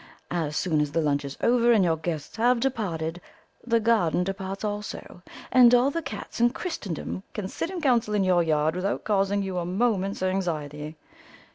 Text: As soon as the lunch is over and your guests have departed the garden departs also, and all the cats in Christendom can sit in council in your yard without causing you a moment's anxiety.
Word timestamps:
As 0.31 0.57
soon 0.57 0.81
as 0.81 0.93
the 0.93 0.99
lunch 0.99 1.23
is 1.25 1.37
over 1.41 1.71
and 1.71 1.83
your 1.85 1.95
guests 1.95 2.35
have 2.37 2.59
departed 2.59 3.21
the 3.63 3.79
garden 3.79 4.23
departs 4.23 4.63
also, 4.63 5.21
and 5.51 5.75
all 5.75 5.91
the 5.91 6.01
cats 6.01 6.39
in 6.41 6.49
Christendom 6.49 7.21
can 7.35 7.47
sit 7.47 7.69
in 7.69 7.81
council 7.81 8.15
in 8.15 8.23
your 8.23 8.41
yard 8.41 8.75
without 8.75 9.03
causing 9.03 9.43
you 9.43 9.59
a 9.59 9.63
moment's 9.65 10.23
anxiety. 10.23 10.97